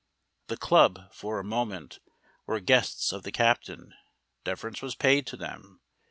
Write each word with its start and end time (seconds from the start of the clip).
The 0.47 0.57
club, 0.57 1.13
for 1.13 1.37
a 1.37 1.43
moment, 1.43 1.99
were 2.47 2.59
guests 2.59 3.11
of 3.13 3.21
the 3.21 3.31
captain; 3.31 3.93
deference 4.43 4.81
was 4.81 4.95
paid 4.95 5.27
to 5.27 5.37
them. 5.37 5.79